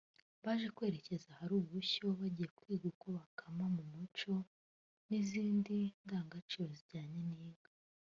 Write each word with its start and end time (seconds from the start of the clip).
Baje 0.43 0.67
kwerekeza 0.75 1.27
ahari 1.33 1.53
ubushyo 1.61 2.05
bagiye 2.19 2.47
kwiga 2.57 2.85
uko 2.91 3.05
bakama 3.17 3.65
mu 3.75 3.83
muco 3.93 4.33
n’izindi 5.07 5.77
ndangagaciro 6.05 6.69
zijyanye 6.77 7.19
n’inka 7.31 7.69